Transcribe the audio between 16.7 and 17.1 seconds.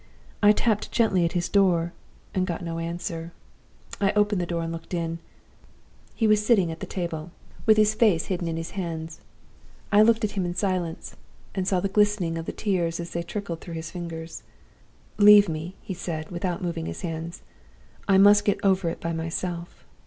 his